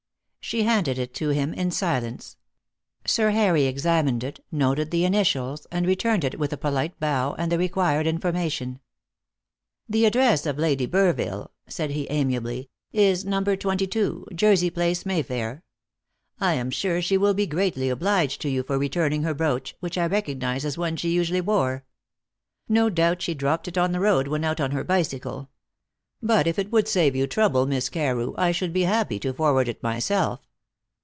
She 0.43 0.63
handed 0.63 0.97
it 0.99 1.13
to 1.13 1.29
him 1.29 1.53
in 1.53 1.71
silence. 1.71 2.35
Sir 3.05 3.29
Harry 3.29 3.63
examined 3.63 4.21
it, 4.21 4.43
noted 4.51 4.91
the 4.91 5.05
initials, 5.05 5.65
and 5.71 5.85
returned 5.87 6.25
it 6.25 6.37
with 6.37 6.51
a 6.51 6.57
polite 6.57 6.99
bow 6.99 7.35
and 7.37 7.49
the 7.49 7.59
required 7.59 8.05
information. 8.05 8.81
"The 9.87 10.05
address 10.05 10.45
of 10.45 10.57
Lady 10.57 10.87
Burville," 10.87 11.51
said 11.69 11.91
he 11.91 12.09
amiably, 12.09 12.69
"is 12.91 13.23
No. 13.23 13.41
22, 13.41 14.27
Jersey 14.35 14.69
Place, 14.71 15.05
Mayfair. 15.05 15.63
I 16.41 16.55
am 16.55 16.69
sure 16.69 17.01
she 17.01 17.15
will 17.17 17.35
be 17.35 17.47
greatly 17.47 17.87
obliged 17.87 18.41
to 18.41 18.49
you 18.49 18.63
for 18.63 18.77
returning 18.77 19.23
her 19.23 19.35
brooch, 19.35 19.77
which 19.79 19.97
I 19.97 20.05
recognise 20.07 20.65
as 20.65 20.77
one 20.77 20.97
she 20.97 21.11
usually 21.11 21.39
wore. 21.39 21.85
No 22.67 22.89
doubt 22.89 23.21
she 23.21 23.33
dropped 23.33 23.69
it 23.69 23.77
on 23.77 23.93
the 23.93 24.01
road 24.01 24.27
when 24.27 24.43
out 24.43 24.59
on 24.59 24.71
her 24.71 24.83
bicycle. 24.83 25.47
But 26.23 26.45
if 26.45 26.59
it 26.59 26.71
would 26.71 26.87
save 26.87 27.15
you 27.15 27.25
trouble, 27.25 27.65
Miss 27.65 27.89
Carew, 27.89 28.35
I 28.37 28.51
should 28.51 28.73
be 28.73 28.83
happy 28.83 29.17
to 29.21 29.33
forward 29.33 29.67
it 29.67 29.81
myself." 29.81 30.39